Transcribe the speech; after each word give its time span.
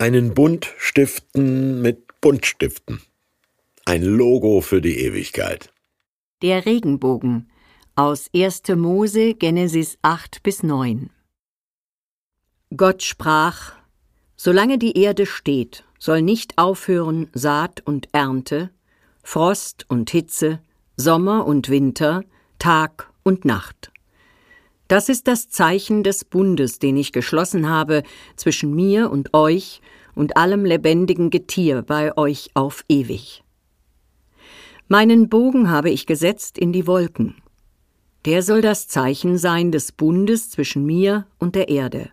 Einen 0.00 0.32
Bund 0.32 0.72
stiften 0.78 1.82
mit 1.82 2.20
Buntstiften. 2.20 3.02
Ein 3.84 4.04
Logo 4.04 4.60
für 4.60 4.80
die 4.80 5.00
Ewigkeit. 5.00 5.72
Der 6.40 6.66
Regenbogen 6.66 7.50
aus 7.96 8.30
1. 8.32 8.62
Mose 8.76 9.34
Genesis 9.34 9.98
8 10.02 10.44
bis 10.44 10.62
9. 10.62 11.10
Gott 12.76 13.02
sprach: 13.02 13.72
Solange 14.36 14.78
die 14.78 14.96
Erde 14.96 15.26
steht, 15.26 15.82
soll 15.98 16.22
nicht 16.22 16.58
aufhören 16.58 17.28
Saat 17.32 17.80
und 17.84 18.06
Ernte, 18.12 18.70
Frost 19.24 19.84
und 19.88 20.10
Hitze, 20.10 20.60
Sommer 20.96 21.44
und 21.44 21.70
Winter, 21.70 22.22
Tag 22.60 23.12
und 23.24 23.44
Nacht. 23.44 23.90
Das 24.88 25.10
ist 25.10 25.28
das 25.28 25.50
Zeichen 25.50 26.02
des 26.02 26.24
Bundes, 26.24 26.78
den 26.78 26.96
ich 26.96 27.12
geschlossen 27.12 27.68
habe 27.68 28.02
zwischen 28.36 28.74
mir 28.74 29.10
und 29.10 29.34
euch 29.34 29.82
und 30.14 30.38
allem 30.38 30.64
lebendigen 30.64 31.28
Getier 31.28 31.82
bei 31.82 32.16
euch 32.16 32.50
auf 32.54 32.84
ewig. 32.88 33.44
Meinen 34.88 35.28
Bogen 35.28 35.70
habe 35.70 35.90
ich 35.90 36.06
gesetzt 36.06 36.56
in 36.56 36.72
die 36.72 36.86
Wolken. 36.86 37.34
Der 38.24 38.42
soll 38.42 38.62
das 38.62 38.88
Zeichen 38.88 39.36
sein 39.36 39.70
des 39.70 39.92
Bundes 39.92 40.48
zwischen 40.48 40.86
mir 40.86 41.26
und 41.38 41.54
der 41.54 41.68
Erde. 41.68 42.10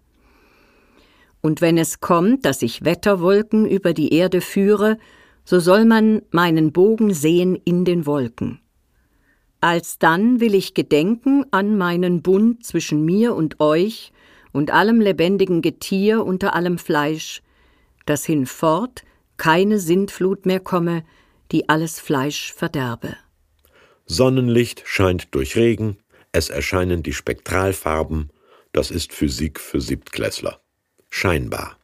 Und 1.41 1.61
wenn 1.61 1.77
es 1.77 2.01
kommt, 2.01 2.43
dass 2.43 2.61
ich 2.61 2.83
Wetterwolken 2.83 3.65
über 3.65 3.93
die 3.93 4.13
Erde 4.13 4.41
führe, 4.41 4.97
so 5.45 5.59
soll 5.59 5.85
man 5.85 6.23
meinen 6.31 6.73
Bogen 6.73 7.13
sehen 7.13 7.55
in 7.63 7.85
den 7.85 8.05
Wolken. 8.05 8.59
Alsdann 9.61 10.39
will 10.39 10.53
ich 10.53 10.73
gedenken 10.73 11.45
an 11.51 11.77
meinen 11.77 12.21
Bund 12.21 12.65
zwischen 12.65 13.03
mir 13.03 13.35
und 13.35 13.59
euch 13.59 14.11
und 14.51 14.71
allem 14.71 15.01
lebendigen 15.01 15.61
Getier 15.61 16.25
unter 16.25 16.53
allem 16.53 16.77
Fleisch, 16.77 17.41
dass 18.05 18.25
hinfort 18.25 19.03
keine 19.37 19.79
Sintflut 19.79 20.45
mehr 20.45 20.59
komme, 20.59 21.03
die 21.51 21.67
alles 21.69 21.99
Fleisch 21.99 22.53
verderbe. 22.53 23.17
Sonnenlicht 24.05 24.83
scheint 24.85 25.33
durch 25.33 25.55
Regen, 25.55 25.97
es 26.31 26.49
erscheinen 26.49 27.01
die 27.01 27.13
Spektralfarben, 27.13 28.31
das 28.71 28.91
ist 28.91 29.13
Physik 29.13 29.59
für 29.59 29.81
Siebtklässler. 29.81 30.61
Scheinbar. 31.09 31.77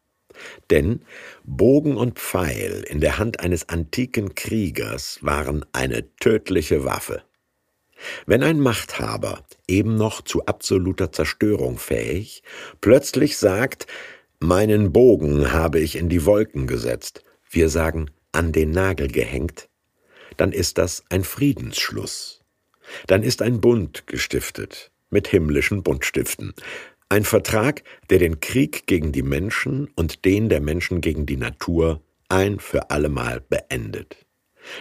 Denn 0.70 1.06
Bogen 1.44 1.98
und 1.98 2.20
Pfeil 2.20 2.84
in 2.88 3.02
der 3.02 3.18
Hand 3.18 3.40
eines 3.40 3.70
antiken 3.70 4.36
Kriegers 4.36 5.20
waren 5.22 5.66
eine 5.74 6.16
tödliche 6.18 6.84
Waffe. 6.84 7.24
Wenn 8.26 8.44
ein 8.44 8.60
Machthaber, 8.60 9.44
eben 9.68 9.96
noch 9.96 10.22
zu 10.22 10.46
absoluter 10.46 11.12
Zerstörung 11.12 11.78
fähig, 11.78 12.44
plötzlich 12.82 13.38
sagt, 13.38 13.88
meinen 14.40 14.92
Bogen 14.92 15.52
habe 15.52 15.80
ich 15.80 15.96
in 15.96 16.10
die 16.10 16.26
Wolken 16.26 16.68
gesetzt, 16.68 17.24
wir 17.50 17.70
sagen 17.70 18.10
an 18.32 18.52
den 18.52 18.72
Nagel 18.72 19.08
gehängt, 19.08 19.70
dann 20.38 20.52
ist 20.52 20.78
das 20.78 21.04
ein 21.10 21.24
Friedensschluss. 21.24 22.42
Dann 23.08 23.24
ist 23.24 23.42
ein 23.42 23.62
Bund 23.62 24.08
gestiftet 24.08 24.92
mit 25.10 25.28
himmlischen 25.28 25.84
Bundstiften. 25.84 26.54
Ein 27.10 27.26
Vertrag, 27.26 27.84
der 28.10 28.20
den 28.20 28.40
Krieg 28.40 28.88
gegen 28.88 29.12
die 29.12 29.24
Menschen 29.24 29.90
und 29.96 30.24
den 30.24 30.50
der 30.50 30.62
Menschen 30.62 31.02
gegen 31.02 31.26
die 31.26 31.38
Natur 31.38 32.02
ein 32.30 32.60
für 32.60 32.90
allemal 32.90 33.42
beendet. 33.42 34.26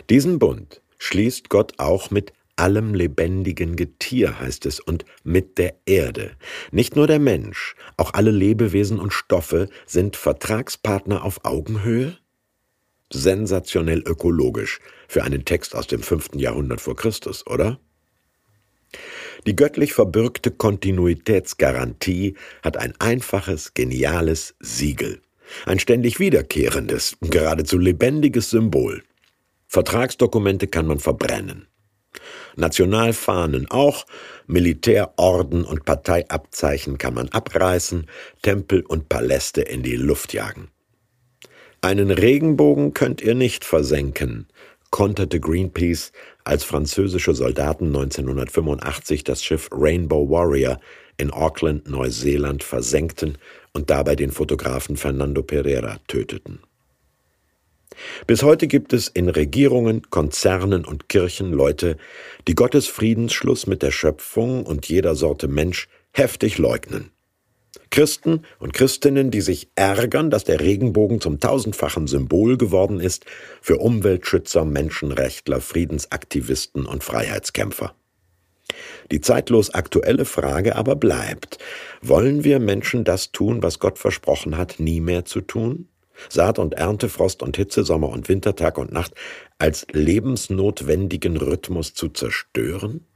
Diesen 0.09 0.39
Bund 0.39 0.83
schließt 0.99 1.49
Gott 1.49 1.75
auch 1.79 2.11
mit 2.11 2.33
allem 2.61 2.95
lebendigen 2.95 3.75
Getier, 3.75 4.39
heißt 4.39 4.67
es, 4.67 4.81
und 4.81 5.05
mit 5.25 5.59
der 5.59 5.75
Erde. 5.87 6.33
Nicht 6.71 6.95
nur 6.95 7.07
der 7.07 7.19
Mensch, 7.19 7.75
auch 7.97 8.15
alle 8.15 8.31
Lebewesen 8.31 9.01
und 9.01 9.13
Stoffe 9.13 9.69
sind 9.87 10.17
Vertragspartner 10.17 11.25
auf 11.25 11.45
Augenhöhe? 11.45 12.17
Sensationell 13.13 14.03
ökologisch 14.07 14.79
für 15.09 15.25
einen 15.25 15.45
Text 15.45 15.75
aus 15.75 15.87
dem 15.87 16.03
fünften 16.03 16.39
Jahrhundert 16.39 16.81
vor 16.81 16.95
Christus, 16.95 17.47
oder? 17.47 17.81
Die 19.47 19.57
göttlich 19.57 19.95
verbürgte 19.95 20.51
Kontinuitätsgarantie 20.51 22.35
hat 22.63 22.77
ein 22.77 22.95
einfaches, 22.99 23.75
geniales 23.75 24.55
Siegel. 24.61 25.23
Ein 25.67 25.79
ständig 25.79 26.21
wiederkehrendes, 26.21 27.17
geradezu 27.23 27.79
lebendiges 27.79 28.51
Symbol. 28.51 29.03
Vertragsdokumente 29.67 30.67
kann 30.67 30.87
man 30.87 31.01
verbrennen. 31.01 31.70
Nationalfahnen 32.57 33.71
auch, 33.71 34.07
Militärorden 34.47 35.65
und 35.65 35.85
Parteiabzeichen 35.85 36.99
kann 36.99 37.15
man 37.15 37.29
abreißen, 37.29 38.07
Tempel 38.43 38.83
und 38.83 39.09
Paläste 39.09 39.63
in 39.63 39.83
die 39.83 39.97
Luft 39.97 40.33
jagen. 40.33 40.69
Einen 41.83 42.11
Regenbogen 42.11 42.93
könnt 42.93 43.23
ihr 43.23 43.35
nicht 43.35 43.65
versenken, 43.65 44.47
konterte 44.91 45.41
Greenpeace, 45.41 46.13
als 46.45 46.65
französische 46.65 47.35
Soldaten 47.35 47.87
1985 47.87 49.25
das 49.25 49.43
Schiff 49.43 49.69
Rainbow 49.73 50.29
Warrior 50.29 50.81
in 51.17 51.31
Auckland, 51.31 51.89
Neuseeland 51.89 52.65
versenkten 52.65 53.39
und 53.73 53.91
dabei 53.91 54.17
den 54.17 54.31
Fotografen 54.31 54.97
Fernando 54.97 55.43
Pereira 55.43 55.99
töteten. 56.09 56.61
Bis 58.27 58.43
heute 58.43 58.67
gibt 58.67 58.93
es 58.93 59.09
in 59.09 59.29
Regierungen, 59.29 60.11
Konzernen 60.11 60.85
und 60.85 61.09
Kirchen 61.09 61.53
Leute, 61.53 61.97
die 62.49 62.55
Gottes 62.55 62.87
Friedensschluss 62.87 63.67
mit 63.67 63.83
der 63.83 63.91
Schöpfung 63.91 64.65
und 64.65 64.89
jeder 64.89 65.15
Sorte 65.15 65.49
Mensch 65.49 65.89
heftig 66.13 66.59
leugnen. 66.59 67.11
Christen 67.91 68.43
und 68.59 68.73
Christinnen, 68.73 69.31
die 69.31 69.41
sich 69.41 69.69
ärgern, 69.75 70.31
dass 70.31 70.45
der 70.45 70.61
Regenbogen 70.61 71.21
zum 71.21 71.41
tausendfachen 71.41 72.07
Symbol 72.07 72.57
geworden 72.57 73.01
ist 73.01 73.27
für 73.61 73.79
Umweltschützer, 73.79 74.65
Menschenrechtler, 74.65 75.61
Friedensaktivisten 75.61 76.87
und 76.87 77.03
Freiheitskämpfer. 77.03 77.95
Die 79.11 79.21
zeitlos 79.21 79.71
aktuelle 79.71 80.25
Frage 80.25 80.77
aber 80.77 80.95
bleibt, 80.95 81.59
wollen 82.01 82.45
wir 82.45 82.61
Menschen 82.61 83.03
das 83.03 83.33
tun, 83.33 83.63
was 83.63 83.81
Gott 83.81 83.99
versprochen 83.99 84.57
hat, 84.57 84.79
nie 84.79 85.01
mehr 85.01 85.25
zu 85.25 85.41
tun? 85.41 85.89
Saat 86.29 86.59
und 86.59 86.75
Ernte, 86.75 87.09
Frost 87.09 87.43
und 87.43 87.57
Hitze, 87.57 87.85
Sommer 87.85 88.09
und 88.11 88.29
Winter, 88.29 88.55
Tag 88.55 88.79
und 88.79 88.93
Nacht 88.93 89.15
als 89.59 89.87
lebensnotwendigen 89.93 91.37
Rhythmus 91.37 91.95
zu 91.95 92.09
zerstören? 92.09 93.07